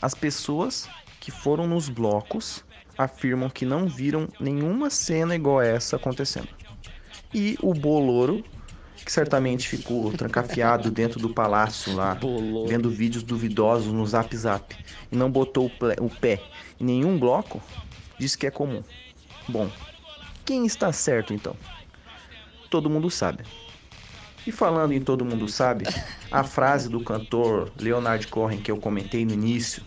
As 0.00 0.14
pessoas 0.14 0.88
que 1.20 1.30
foram 1.30 1.66
nos 1.66 1.88
blocos 1.88 2.64
afirmam 2.96 3.48
que 3.48 3.64
não 3.64 3.88
viram 3.88 4.28
nenhuma 4.38 4.90
cena 4.90 5.34
igual 5.34 5.60
a 5.60 5.66
essa 5.66 5.96
acontecendo. 5.96 6.48
E 7.32 7.56
o 7.60 7.74
Boloro, 7.74 8.44
que 9.04 9.10
certamente 9.10 9.68
ficou 9.68 10.12
trancafiado 10.12 10.90
dentro 10.90 11.18
do 11.18 11.32
palácio 11.32 11.94
lá, 11.94 12.14
Boloro. 12.14 12.68
vendo 12.68 12.90
vídeos 12.90 13.24
duvidosos 13.24 13.92
no 13.92 14.06
Zap 14.06 14.36
Zap, 14.36 14.76
e 15.10 15.16
não 15.16 15.30
botou 15.30 15.70
o 16.00 16.10
pé 16.10 16.40
em 16.80 16.84
nenhum 16.84 17.18
bloco, 17.18 17.60
diz 18.18 18.36
que 18.36 18.46
é 18.46 18.50
comum. 18.50 18.82
Bom, 19.48 19.70
quem 20.44 20.66
está 20.66 20.92
certo 20.92 21.32
então? 21.32 21.56
Todo 22.70 22.90
mundo 22.90 23.10
sabe. 23.10 23.44
E 24.46 24.52
falando 24.52 24.92
em 24.92 25.00
todo 25.00 25.24
mundo 25.24 25.48
sabe, 25.48 25.86
a 26.30 26.44
frase 26.44 26.88
do 26.88 27.02
cantor 27.02 27.72
Leonard 27.78 28.26
Cohen 28.26 28.60
que 28.60 28.70
eu 28.70 28.76
comentei 28.76 29.24
no 29.24 29.32
início, 29.32 29.82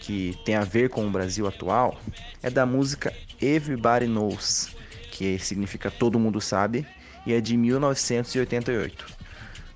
que 0.00 0.38
tem 0.44 0.54
a 0.54 0.64
ver 0.64 0.88
com 0.88 1.06
o 1.06 1.10
Brasil 1.10 1.46
atual 1.46 1.98
é 2.42 2.48
da 2.48 2.64
música 2.64 3.12
Everybody 3.40 4.06
Knows, 4.06 4.74
que 5.10 5.38
significa 5.38 5.90
Todo 5.90 6.18
Mundo 6.18 6.40
Sabe, 6.40 6.86
e 7.26 7.32
é 7.32 7.40
de 7.40 7.56
1988. 7.56 9.06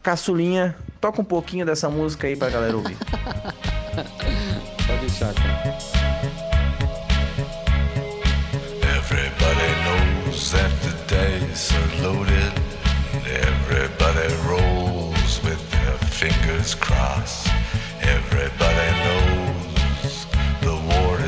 Caçulinha, 0.03 0.77
toca 1.01 1.21
um 1.21 1.25
pouquinho 1.25 1.67
dessa 1.67 1.89
música 1.89 2.27
aí 2.27 2.37
pra 2.37 2.49
galera 2.49 2.77
ouvir. 2.77 2.97
Pode 4.87 5.01
deixar, 5.01 5.35
cara. 5.35 5.96
Loaded. 12.03 12.53
Everybody 13.27 14.29
rolls 14.49 15.43
with 15.43 15.63
their 15.71 15.99
fingers 16.21 16.75
crossed. 16.75 17.49
Everybody 18.01 18.89
knows 19.05 19.47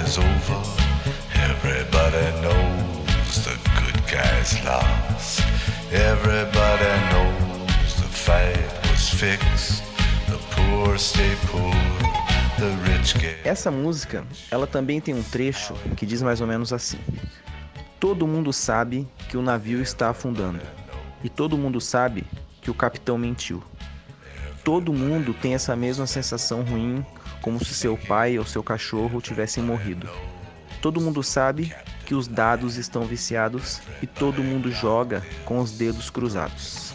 is 0.08 0.18
over. 0.18 0.62
Everybody 1.34 2.26
knows 2.40 3.44
the 3.44 3.56
good 3.80 3.98
guys 4.10 4.50
lost. 4.64 5.42
Everybody 5.92 6.92
knows 7.10 7.90
the 8.00 8.08
fight 8.26 8.66
was 8.90 9.08
fixed. 9.10 9.82
The 10.28 10.38
poor 10.54 10.96
stay 10.98 11.34
poor. 11.46 11.74
The. 12.58 12.88
Essa 13.44 13.70
música, 13.70 14.26
ela 14.50 14.66
também 14.66 15.00
tem 15.00 15.14
um 15.14 15.22
trecho 15.22 15.74
que 15.96 16.04
diz 16.04 16.20
mais 16.20 16.40
ou 16.40 16.46
menos 16.46 16.72
assim: 16.72 16.98
Todo 18.00 18.28
mundo 18.28 18.52
sabe 18.52 19.08
que 19.28 19.36
o 19.36 19.42
navio 19.42 19.82
está 19.82 20.10
afundando. 20.10 20.60
E 21.22 21.28
todo 21.28 21.58
mundo 21.58 21.80
sabe 21.80 22.24
que 22.60 22.70
o 22.70 22.74
capitão 22.74 23.18
mentiu. 23.18 23.60
Todo 24.62 24.92
mundo 24.92 25.34
tem 25.34 25.54
essa 25.54 25.74
mesma 25.74 26.06
sensação 26.06 26.62
ruim 26.62 27.04
como 27.42 27.64
se 27.64 27.74
seu 27.74 27.96
pai 27.96 28.38
ou 28.38 28.44
seu 28.44 28.62
cachorro 28.62 29.20
tivessem 29.20 29.64
morrido. 29.64 30.08
Todo 30.80 31.00
mundo 31.00 31.24
sabe 31.24 31.74
que 32.06 32.14
os 32.14 32.28
dados 32.28 32.76
estão 32.76 33.02
viciados 33.02 33.80
e 34.00 34.06
todo 34.06 34.44
mundo 34.44 34.70
joga 34.70 35.26
com 35.44 35.58
os 35.58 35.72
dedos 35.72 36.08
cruzados. 36.08 36.92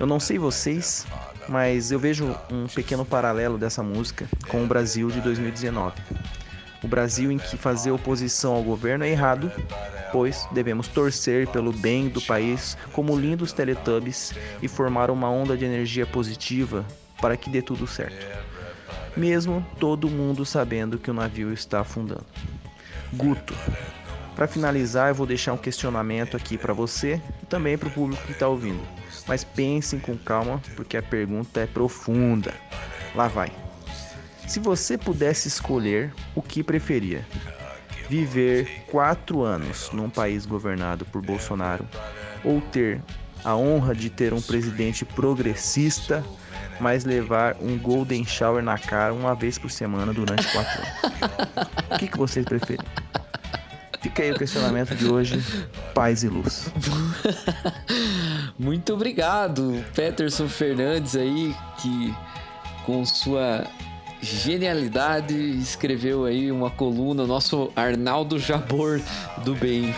Eu 0.00 0.06
não 0.06 0.18
sei 0.18 0.36
vocês, 0.36 1.06
mas 1.48 1.92
eu 1.92 1.98
vejo 1.98 2.34
um 2.50 2.66
pequeno 2.66 3.04
paralelo 3.04 3.56
dessa 3.56 3.82
música 3.82 4.26
com 4.48 4.64
o 4.64 4.66
Brasil 4.66 5.10
de 5.10 5.20
2019. 5.20 5.94
O 6.82 6.88
Brasil 6.88 7.30
em 7.30 7.38
que 7.38 7.56
fazer 7.56 7.90
oposição 7.90 8.54
ao 8.54 8.62
governo 8.62 9.04
é 9.04 9.10
errado, 9.10 9.52
pois 10.12 10.48
devemos 10.52 10.88
torcer 10.88 11.46
pelo 11.48 11.72
bem 11.72 12.08
do 12.08 12.20
país 12.22 12.76
como 12.92 13.18
lindos 13.18 13.52
teletubbies 13.52 14.34
e 14.62 14.68
formar 14.68 15.10
uma 15.10 15.30
onda 15.30 15.56
de 15.56 15.64
energia 15.64 16.06
positiva 16.06 16.84
para 17.20 17.36
que 17.36 17.50
dê 17.50 17.60
tudo 17.60 17.86
certo 17.86 18.40
mesmo 19.16 19.64
todo 19.78 20.08
mundo 20.08 20.44
sabendo 20.44 20.98
que 20.98 21.10
o 21.10 21.14
navio 21.14 21.52
está 21.52 21.80
afundando. 21.80 22.26
Guto, 23.12 23.54
para 24.34 24.46
finalizar, 24.46 25.08
eu 25.08 25.14
vou 25.14 25.26
deixar 25.26 25.52
um 25.52 25.58
questionamento 25.58 26.36
aqui 26.36 26.56
para 26.56 26.72
você 26.72 27.20
e 27.42 27.46
também 27.46 27.76
para 27.76 27.88
o 27.88 27.92
público 27.92 28.22
que 28.24 28.32
está 28.32 28.48
ouvindo. 28.48 28.80
Mas 29.26 29.44
pensem 29.44 29.98
com 29.98 30.16
calma, 30.16 30.60
porque 30.76 30.96
a 30.96 31.02
pergunta 31.02 31.60
é 31.60 31.66
profunda. 31.66 32.54
Lá 33.14 33.28
vai. 33.28 33.52
Se 34.50 34.58
você 34.58 34.98
pudesse 34.98 35.46
escolher 35.46 36.12
o 36.34 36.42
que 36.42 36.64
preferia, 36.64 37.24
viver 38.08 38.82
quatro 38.90 39.42
anos 39.42 39.90
num 39.92 40.10
país 40.10 40.44
governado 40.44 41.04
por 41.04 41.22
Bolsonaro 41.22 41.86
ou 42.42 42.60
ter 42.60 43.00
a 43.44 43.54
honra 43.54 43.94
de 43.94 44.10
ter 44.10 44.34
um 44.34 44.42
presidente 44.42 45.04
progressista 45.04 46.24
mas 46.80 47.04
levar 47.04 47.58
um 47.60 47.78
golden 47.78 48.24
shower 48.24 48.60
na 48.60 48.76
cara 48.76 49.14
uma 49.14 49.36
vez 49.36 49.56
por 49.56 49.70
semana 49.70 50.12
durante 50.12 50.50
quatro 50.50 50.82
anos. 50.82 51.68
o 51.88 51.98
que, 51.98 52.08
que 52.08 52.18
vocês 52.18 52.44
preferem? 52.44 52.84
Fica 54.02 54.24
aí 54.24 54.32
o 54.32 54.36
questionamento 54.36 54.96
de 54.96 55.06
hoje. 55.06 55.40
Paz 55.94 56.24
e 56.24 56.28
luz. 56.28 56.72
Muito 58.58 58.94
obrigado, 58.94 59.84
Peterson 59.94 60.48
Fernandes 60.48 61.14
aí, 61.14 61.54
que 61.80 62.12
com 62.84 63.06
sua 63.06 63.64
genialidade 64.22 65.34
escreveu 65.34 66.24
aí 66.24 66.52
uma 66.52 66.70
coluna, 66.70 67.26
nosso 67.26 67.70
Arnaldo 67.74 68.38
Jabor 68.38 69.00
do 69.44 69.54
bem. 69.54 69.94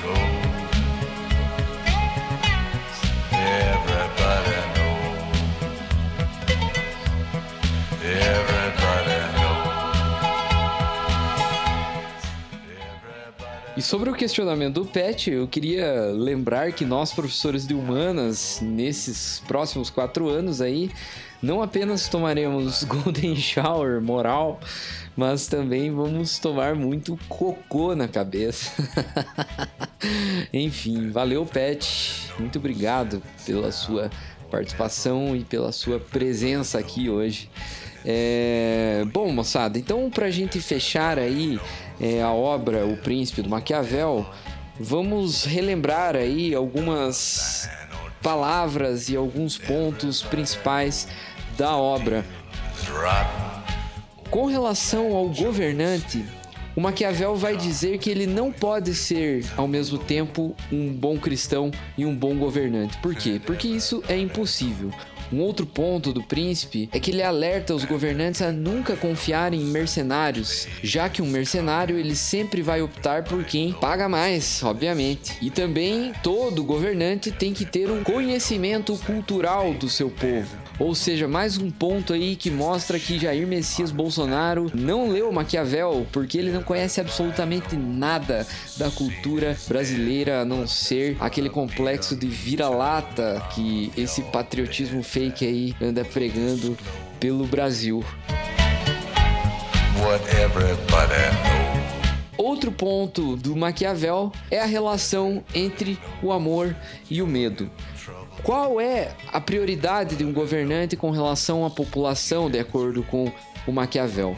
E 13.75 13.81
sobre 13.81 14.11
o 14.11 14.15
questionamento 14.15 14.75
do 14.75 14.85
Pet, 14.85 15.31
eu 15.31 15.49
queria 15.49 16.13
lembrar 16.15 16.73
que 16.73 16.85
nós, 16.85 17.13
professores 17.13 17.67
de 17.67 17.75
humanas, 17.75 18.61
nesses 18.63 19.43
próximos 19.49 19.91
quatro 19.91 20.29
anos 20.29 20.61
aí, 20.61 20.91
não 21.43 21.61
apenas 21.61 22.09
tomaremos 22.09 22.85
Golden 22.89 23.35
Shower 23.35 24.01
moral, 24.01 24.61
mas 25.17 25.47
também 25.47 25.93
vamos 25.93 26.39
tomar 26.39 26.75
muito 26.75 27.19
cocô 27.29 27.95
na 27.95 28.07
cabeça. 28.07 28.71
Enfim, 30.53 31.11
valeu, 31.11 31.45
Pet. 31.45 32.31
Muito 32.39 32.59
obrigado 32.59 33.23
pela 33.45 33.73
sua 33.73 34.11
participação 34.51 35.35
e 35.35 35.43
pela 35.43 35.73
sua 35.73 35.99
presença 35.99 36.79
aqui 36.79 37.11
hoje. 37.11 37.51
É... 38.05 39.05
Bom, 39.13 39.31
moçada, 39.33 39.79
então 39.79 40.11
pra 40.11 40.31
gente 40.31 40.61
fechar 40.61 41.19
aí 41.19 41.61
é, 42.01 42.21
a 42.21 42.31
obra 42.31 42.85
O 42.85 42.97
Príncipe 42.97 43.43
do 43.43 43.49
Maquiavel, 43.49 44.27
vamos 44.79 45.45
relembrar 45.45 46.17
aí 46.17 46.55
algumas 46.55 47.69
palavras 48.23 49.09
e 49.09 49.17
alguns 49.17 49.59
pontos 49.59 50.23
principais 50.23 51.09
da 51.57 51.77
obra. 51.77 52.25
Com 54.31 54.47
relação 54.47 55.15
ao 55.15 55.29
governante, 55.29 56.25
o 56.75 56.81
Maquiavel 56.81 57.37
vai 57.37 57.57
dizer 57.57 57.99
que 57.99 58.11
ele 58.11 58.27
não 58.27 58.51
pode 58.51 58.95
ser 58.95 59.45
ao 59.57 59.69
mesmo 59.69 59.99
tempo 59.99 60.57
um 60.71 60.93
bom 60.93 61.19
cristão 61.19 61.71
e 61.99 62.07
um 62.07 62.15
bom 62.17 62.37
governante. 62.37 62.97
Por 62.99 63.15
quê? 63.15 63.41
Porque 63.45 63.69
isso 63.69 64.03
é 64.09 64.17
impossível. 64.17 64.91
Um 65.33 65.41
outro 65.41 65.65
ponto 65.65 66.13
do 66.13 66.23
príncipe 66.23 66.91
é 66.93 67.01
que 67.01 67.11
ele 67.11 67.23
alerta 67.23 67.75
os 67.75 67.85
governantes 67.85 68.43
a 68.43 68.53
nunca 68.53 68.95
confiarem 68.97 69.61
em 69.61 69.65
mercenários, 69.65 70.69
já 70.83 71.09
que 71.09 71.23
um 71.23 71.27
mercenário 71.27 71.99
ele 71.99 72.15
sempre 72.15 72.61
vai 72.61 72.83
optar 72.83 73.25
por 73.25 73.43
quem 73.45 73.73
paga 73.73 74.09
mais, 74.09 74.63
obviamente. 74.63 75.39
E 75.41 75.51
também 75.51 76.13
todo 76.23 76.63
governante 76.63 77.31
tem 77.31 77.55
que 77.55 77.65
ter 77.65 77.91
um 77.91 78.05
conhecimento 78.05 78.97
cultural 79.07 79.73
do 79.73 79.89
seu 79.89 80.11
povo. 80.11 80.63
Ou 80.79 80.95
seja, 80.95 81.29
mais 81.29 81.59
um 81.59 81.71
ponto 81.71 82.13
aí 82.13 82.35
que 82.35 82.51
mostra 82.51 82.99
que 82.99 83.19
Jair 83.19 83.47
Messias 83.47 83.91
Bolsonaro 83.91 84.71
não 84.75 85.09
leu 85.09 85.31
Maquiavel, 85.31 86.07
porque 86.11 86.39
ele 86.39 86.51
não 86.51 86.63
conhece 86.63 87.01
absolutamente 87.01 87.77
nada 87.77 88.47
da 88.77 88.91
cultura 88.91 89.57
brasileira, 89.69 90.41
a 90.41 90.45
não 90.45 90.67
ser 90.67 91.17
aquele 91.21 91.49
complexo 91.49 92.17
de 92.17 92.27
vira-lata 92.27 93.43
que 93.55 93.93
esse 93.97 94.23
patriotismo 94.23 95.03
fake 95.23 95.47
aí 95.47 95.75
anda 95.81 96.05
pregando 96.05 96.77
pelo 97.21 97.47
Brasil. 97.47 98.05
Outro 102.37 102.73
ponto 102.73 103.37
do 103.37 103.55
Maquiavel 103.55 104.33
é 104.51 104.59
a 104.59 104.65
relação 104.65 105.45
entre 105.55 105.97
o 106.21 106.33
amor 106.33 106.75
e 107.09 107.23
o 107.23 107.27
medo. 107.27 107.71
Qual 108.43 108.81
é 108.81 109.13
a 109.33 109.41
prioridade 109.41 110.17
de 110.17 110.25
um 110.25 110.33
governante 110.33 110.97
com 110.97 111.11
relação 111.11 111.65
à 111.65 111.71
população, 111.71 112.51
de 112.51 112.59
acordo 112.59 113.05
com 113.05 113.31
o 113.65 113.71
Maquiavel? 113.71 114.37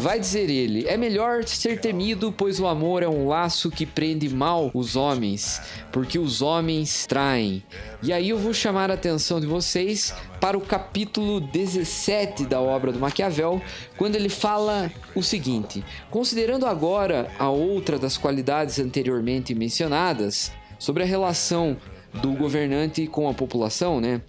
Vai 0.00 0.18
dizer 0.18 0.50
ele: 0.50 0.86
é 0.86 0.96
melhor 0.96 1.44
ser 1.44 1.80
temido, 1.80 2.32
pois 2.32 2.60
o 2.60 2.66
amor 2.66 3.02
é 3.02 3.08
um 3.08 3.28
laço 3.28 3.70
que 3.70 3.86
prende 3.86 4.28
mal 4.28 4.70
os 4.74 4.96
homens, 4.96 5.60
porque 5.92 6.18
os 6.18 6.42
homens 6.42 7.06
traem. 7.06 7.62
E 8.02 8.12
aí 8.12 8.28
eu 8.28 8.38
vou 8.38 8.52
chamar 8.52 8.90
a 8.90 8.94
atenção 8.94 9.40
de 9.40 9.46
vocês 9.46 10.14
para 10.40 10.58
o 10.58 10.60
capítulo 10.60 11.40
17 11.40 12.44
da 12.44 12.60
obra 12.60 12.92
do 12.92 12.98
Maquiavel, 12.98 13.62
quando 13.96 14.16
ele 14.16 14.28
fala 14.28 14.90
o 15.14 15.22
seguinte: 15.22 15.84
considerando 16.10 16.66
agora 16.66 17.30
a 17.38 17.48
outra 17.48 17.98
das 17.98 18.18
qualidades 18.18 18.78
anteriormente 18.78 19.54
mencionadas, 19.54 20.52
sobre 20.78 21.02
a 21.02 21.06
relação 21.06 21.76
do 22.12 22.32
governante 22.32 23.06
com 23.06 23.28
a 23.28 23.34
população, 23.34 24.00
né? 24.00 24.20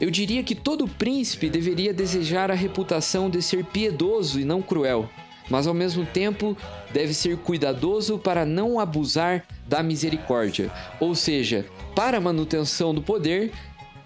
Eu 0.00 0.10
diria 0.10 0.42
que 0.42 0.54
todo 0.54 0.88
príncipe 0.88 1.50
deveria 1.50 1.92
desejar 1.92 2.50
a 2.50 2.54
reputação 2.54 3.28
de 3.28 3.42
ser 3.42 3.64
piedoso 3.64 4.40
e 4.40 4.44
não 4.44 4.62
cruel, 4.62 5.10
mas 5.50 5.66
ao 5.66 5.74
mesmo 5.74 6.06
tempo 6.06 6.56
deve 6.90 7.12
ser 7.12 7.36
cuidadoso 7.36 8.18
para 8.18 8.46
não 8.46 8.80
abusar 8.80 9.44
da 9.66 9.82
misericórdia. 9.82 10.72
Ou 10.98 11.14
seja, 11.14 11.66
para 11.94 12.16
a 12.16 12.20
manutenção 12.20 12.94
do 12.94 13.02
poder, 13.02 13.52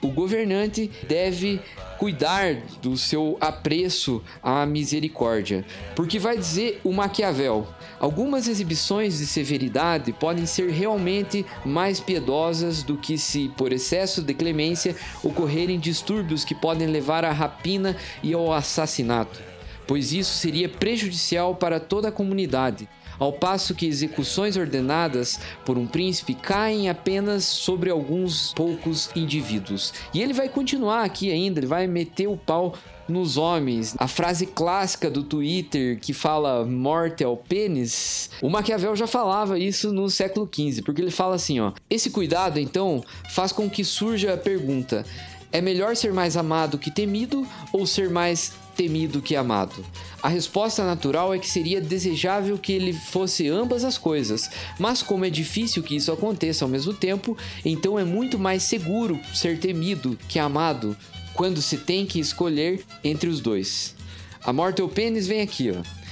o 0.04 0.10
governante 0.10 0.90
deve 1.08 1.60
cuidar 1.98 2.56
do 2.82 2.96
seu 2.96 3.38
apreço 3.40 4.22
à 4.42 4.66
misericórdia. 4.66 5.64
Porque 5.96 6.18
vai 6.18 6.36
dizer 6.36 6.80
o 6.84 6.92
Maquiavel: 6.92 7.66
algumas 7.98 8.46
exibições 8.46 9.18
de 9.18 9.26
severidade 9.26 10.12
podem 10.12 10.44
ser 10.44 10.70
realmente 10.70 11.46
mais 11.64 12.00
piedosas 12.00 12.82
do 12.82 12.98
que 12.98 13.16
se, 13.16 13.50
por 13.56 13.72
excesso 13.72 14.20
de 14.20 14.34
clemência, 14.34 14.94
ocorrerem 15.22 15.78
distúrbios 15.78 16.44
que 16.44 16.54
podem 16.54 16.86
levar 16.86 17.24
à 17.24 17.32
rapina 17.32 17.96
e 18.22 18.34
ao 18.34 18.52
assassinato, 18.52 19.40
pois 19.86 20.12
isso 20.12 20.34
seria 20.34 20.68
prejudicial 20.68 21.54
para 21.54 21.80
toda 21.80 22.08
a 22.08 22.12
comunidade 22.12 22.88
ao 23.18 23.32
passo 23.32 23.74
que 23.74 23.86
execuções 23.86 24.56
ordenadas 24.56 25.38
por 25.64 25.78
um 25.78 25.86
príncipe 25.86 26.34
caem 26.34 26.88
apenas 26.88 27.44
sobre 27.44 27.90
alguns 27.90 28.52
poucos 28.54 29.10
indivíduos. 29.14 29.92
E 30.12 30.22
ele 30.22 30.32
vai 30.32 30.48
continuar 30.48 31.04
aqui 31.04 31.30
ainda, 31.30 31.60
ele 31.60 31.66
vai 31.66 31.86
meter 31.86 32.26
o 32.26 32.36
pau 32.36 32.74
nos 33.08 33.36
homens. 33.36 33.94
A 33.98 34.08
frase 34.08 34.46
clássica 34.46 35.10
do 35.10 35.22
Twitter 35.22 35.98
que 36.00 36.12
fala 36.12 36.64
morte 36.64 37.22
ao 37.22 37.36
pênis, 37.36 38.30
o 38.40 38.48
Maquiavel 38.48 38.96
já 38.96 39.06
falava 39.06 39.58
isso 39.58 39.92
no 39.92 40.08
século 40.08 40.48
XV, 40.52 40.82
porque 40.82 41.02
ele 41.02 41.10
fala 41.10 41.34
assim, 41.34 41.60
ó: 41.60 41.72
"Esse 41.88 42.10
cuidado 42.10 42.58
então 42.58 43.04
faz 43.30 43.52
com 43.52 43.68
que 43.68 43.84
surja 43.84 44.34
a 44.34 44.38
pergunta: 44.38 45.04
é 45.52 45.60
melhor 45.60 45.94
ser 45.94 46.12
mais 46.12 46.36
amado 46.36 46.78
que 46.78 46.90
temido 46.90 47.46
ou 47.72 47.86
ser 47.86 48.10
mais 48.10 48.54
temido 48.74 49.22
que 49.22 49.36
amado? 49.36 49.84
A 50.22 50.28
resposta 50.28 50.84
natural 50.84 51.32
é 51.32 51.38
que 51.38 51.48
seria 51.48 51.80
desejável 51.80 52.58
que 52.58 52.72
ele 52.72 52.92
fosse 52.92 53.48
ambas 53.48 53.84
as 53.84 53.96
coisas, 53.96 54.50
mas 54.78 55.02
como 55.02 55.24
é 55.24 55.30
difícil 55.30 55.82
que 55.82 55.96
isso 55.96 56.12
aconteça 56.12 56.64
ao 56.64 56.68
mesmo 56.68 56.92
tempo, 56.92 57.36
então 57.64 57.98
é 57.98 58.04
muito 58.04 58.38
mais 58.38 58.62
seguro 58.62 59.20
ser 59.32 59.58
temido 59.58 60.18
que 60.28 60.38
amado 60.38 60.96
quando 61.34 61.60
se 61.60 61.78
tem 61.78 62.06
que 62.06 62.20
escolher 62.20 62.84
entre 63.02 63.28
os 63.28 63.40
dois. 63.40 63.94
A 64.42 64.52
morte 64.52 64.82
ao 64.82 64.88
pênis 64.88 65.26
vem 65.26 65.40
aqui, 65.40 65.70
ó. 65.70 66.04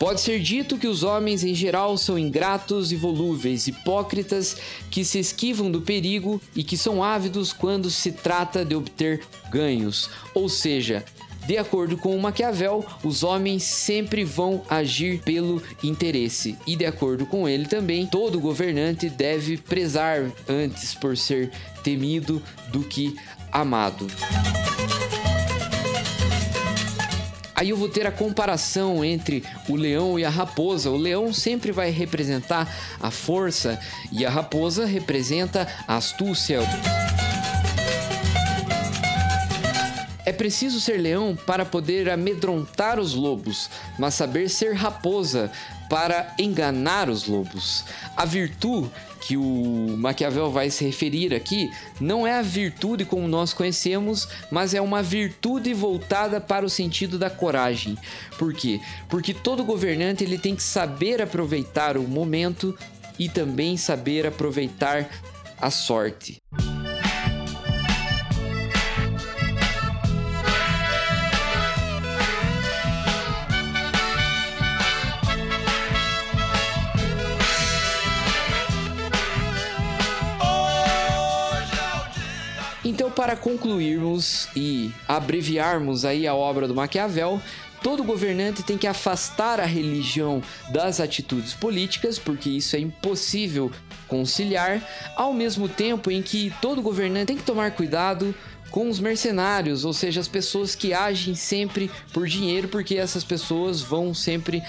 Pode 0.00 0.22
ser 0.22 0.40
dito 0.40 0.78
que 0.78 0.86
os 0.86 1.02
homens 1.02 1.44
em 1.44 1.54
geral 1.54 1.98
são 1.98 2.18
ingratos 2.18 2.90
e 2.90 2.96
volúveis, 2.96 3.66
hipócritas, 3.66 4.56
que 4.90 5.04
se 5.04 5.18
esquivam 5.18 5.70
do 5.70 5.82
perigo 5.82 6.40
e 6.56 6.64
que 6.64 6.74
são 6.74 7.04
ávidos 7.04 7.52
quando 7.52 7.90
se 7.90 8.10
trata 8.10 8.64
de 8.64 8.74
obter 8.74 9.20
ganhos. 9.50 10.08
Ou 10.32 10.48
seja, 10.48 11.04
de 11.50 11.58
acordo 11.58 11.96
com 11.96 12.14
o 12.14 12.22
Maquiavel, 12.22 12.86
os 13.02 13.24
homens 13.24 13.64
sempre 13.64 14.22
vão 14.22 14.62
agir 14.70 15.20
pelo 15.22 15.60
interesse, 15.82 16.56
e 16.64 16.76
de 16.76 16.86
acordo 16.86 17.26
com 17.26 17.48
ele 17.48 17.66
também, 17.66 18.06
todo 18.06 18.38
governante 18.38 19.10
deve 19.10 19.56
prezar 19.56 20.30
antes 20.48 20.94
por 20.94 21.16
ser 21.16 21.50
temido 21.82 22.40
do 22.68 22.84
que 22.84 23.16
amado. 23.50 24.06
Aí 27.56 27.70
eu 27.70 27.76
vou 27.76 27.88
ter 27.88 28.06
a 28.06 28.12
comparação 28.12 29.04
entre 29.04 29.42
o 29.68 29.74
leão 29.74 30.20
e 30.20 30.24
a 30.24 30.30
raposa. 30.30 30.88
O 30.88 30.96
leão 30.96 31.32
sempre 31.32 31.72
vai 31.72 31.90
representar 31.90 32.72
a 33.00 33.10
força 33.10 33.78
e 34.12 34.24
a 34.24 34.30
raposa 34.30 34.86
representa 34.86 35.66
a 35.88 35.96
astúcia. 35.96 36.60
Preciso 40.40 40.80
ser 40.80 40.96
leão 40.96 41.36
para 41.36 41.66
poder 41.66 42.08
amedrontar 42.08 42.98
os 42.98 43.12
lobos, 43.12 43.68
mas 43.98 44.14
saber 44.14 44.48
ser 44.48 44.72
raposa 44.72 45.52
para 45.90 46.34
enganar 46.38 47.10
os 47.10 47.26
lobos. 47.26 47.84
A 48.16 48.24
virtude 48.24 48.90
que 49.20 49.36
o 49.36 49.96
Maquiavel 49.98 50.50
vai 50.50 50.70
se 50.70 50.82
referir 50.82 51.34
aqui 51.34 51.70
não 52.00 52.26
é 52.26 52.38
a 52.38 52.42
virtude 52.42 53.04
como 53.04 53.28
nós 53.28 53.52
conhecemos, 53.52 54.26
mas 54.50 54.72
é 54.72 54.80
uma 54.80 55.02
virtude 55.02 55.74
voltada 55.74 56.40
para 56.40 56.64
o 56.64 56.70
sentido 56.70 57.18
da 57.18 57.28
coragem. 57.28 57.98
Por 58.38 58.54
quê? 58.54 58.80
Porque 59.10 59.34
todo 59.34 59.62
governante 59.62 60.24
ele 60.24 60.38
tem 60.38 60.56
que 60.56 60.62
saber 60.62 61.20
aproveitar 61.20 61.98
o 61.98 62.08
momento 62.08 62.74
e 63.18 63.28
também 63.28 63.76
saber 63.76 64.26
aproveitar 64.26 65.06
a 65.60 65.70
sorte. 65.70 66.40
Para 83.20 83.36
concluirmos 83.36 84.48
e 84.56 84.90
abreviarmos 85.06 86.06
aí 86.06 86.26
a 86.26 86.34
obra 86.34 86.66
do 86.66 86.74
Maquiavel, 86.74 87.38
todo 87.82 88.02
governante 88.02 88.62
tem 88.62 88.78
que 88.78 88.86
afastar 88.86 89.60
a 89.60 89.66
religião 89.66 90.42
das 90.72 91.00
atitudes 91.00 91.52
políticas, 91.52 92.18
porque 92.18 92.48
isso 92.48 92.76
é 92.76 92.78
impossível 92.78 93.70
conciliar, 94.08 94.82
ao 95.14 95.34
mesmo 95.34 95.68
tempo 95.68 96.10
em 96.10 96.22
que 96.22 96.50
todo 96.62 96.80
governante 96.80 97.26
tem 97.26 97.36
que 97.36 97.42
tomar 97.42 97.72
cuidado 97.72 98.34
com 98.70 98.88
os 98.88 98.98
mercenários, 98.98 99.84
ou 99.84 99.92
seja, 99.92 100.18
as 100.18 100.28
pessoas 100.28 100.74
que 100.74 100.94
agem 100.94 101.34
sempre 101.34 101.90
por 102.14 102.26
dinheiro, 102.26 102.68
porque 102.68 102.94
essas 102.94 103.22
pessoas 103.22 103.82
vão 103.82 104.14
sempre 104.14 104.62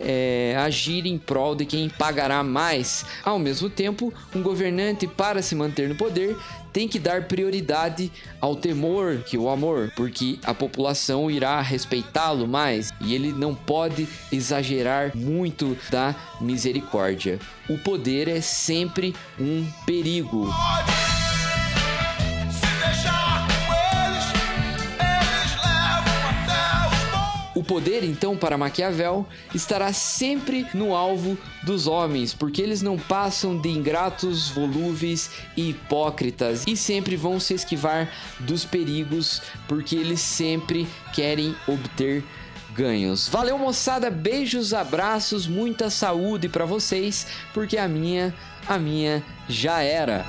é, 0.00 0.54
agir 0.58 1.06
em 1.06 1.18
prol 1.18 1.54
de 1.54 1.64
quem 1.64 1.88
pagará 1.88 2.42
mais. 2.42 3.04
Ao 3.24 3.38
mesmo 3.38 3.68
tempo, 3.68 4.12
um 4.34 4.42
governante, 4.42 5.06
para 5.06 5.42
se 5.42 5.54
manter 5.54 5.88
no 5.88 5.94
poder, 5.94 6.36
tem 6.72 6.88
que 6.88 6.98
dar 6.98 7.24
prioridade 7.24 8.10
ao 8.40 8.54
temor 8.56 9.18
que 9.18 9.36
o 9.36 9.48
amor, 9.48 9.92
porque 9.96 10.38
a 10.44 10.54
população 10.54 11.30
irá 11.30 11.60
respeitá-lo 11.60 12.46
mais 12.46 12.90
e 13.00 13.14
ele 13.14 13.32
não 13.32 13.54
pode 13.54 14.08
exagerar 14.30 15.16
muito 15.16 15.76
da 15.90 16.14
misericórdia. 16.40 17.38
O 17.68 17.78
poder 17.78 18.28
é 18.28 18.40
sempre 18.40 19.14
um 19.38 19.66
perigo. 19.84 20.48
Poder, 27.68 28.02
então, 28.02 28.36
para 28.36 28.56
Maquiavel 28.56 29.26
estará 29.54 29.92
sempre 29.92 30.66
no 30.72 30.96
alvo 30.96 31.38
dos 31.62 31.86
homens, 31.86 32.32
porque 32.32 32.62
eles 32.62 32.80
não 32.80 32.98
passam 32.98 33.60
de 33.60 33.68
ingratos, 33.68 34.48
volúveis 34.48 35.30
e 35.54 35.70
hipócritas 35.70 36.64
e 36.66 36.76
sempre 36.76 37.14
vão 37.14 37.38
se 37.38 37.54
esquivar 37.54 38.10
dos 38.40 38.64
perigos, 38.64 39.42
porque 39.68 39.94
eles 39.94 40.20
sempre 40.20 40.88
querem 41.12 41.54
obter 41.68 42.24
ganhos. 42.74 43.28
Valeu, 43.28 43.58
moçada, 43.58 44.10
beijos, 44.10 44.72
abraços, 44.72 45.46
muita 45.46 45.90
saúde 45.90 46.48
para 46.48 46.64
vocês, 46.64 47.26
porque 47.52 47.76
a 47.76 47.86
minha, 47.86 48.34
a 48.66 48.78
minha 48.78 49.22
já 49.46 49.82
era. 49.82 50.24